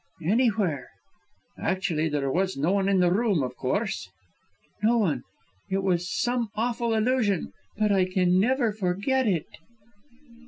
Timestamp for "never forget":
8.39-9.27